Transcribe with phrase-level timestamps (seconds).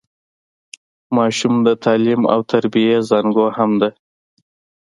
[0.03, 0.03] د
[1.17, 3.89] ماشوم د تعليم او تربيې زانګو هم ده.